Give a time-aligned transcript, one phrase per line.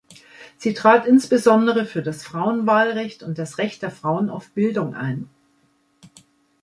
[0.57, 5.29] Sie trat insbesondere für das Frauenwahlrecht und das Recht der Frauen auf Bildung ein.